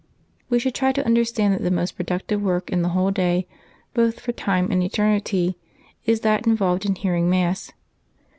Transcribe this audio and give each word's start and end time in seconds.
—We 0.49 0.57
should 0.57 0.73
try 0.73 0.93
to 0.93 1.05
understand 1.05 1.53
that 1.53 1.61
the 1.61 1.69
most 1.69 1.91
productive 1.95 2.41
work 2.41 2.71
in 2.71 2.81
the 2.81 2.89
whole 2.89 3.11
day, 3.11 3.45
both 3.93 4.19
for 4.19 4.31
time 4.31 4.71
and 4.71 4.81
eternity, 4.81 5.59
is 6.07 6.21
that 6.21 6.47
involved 6.47 6.87
in 6.87 6.95
hearing 6.95 7.29
Mass. 7.29 7.71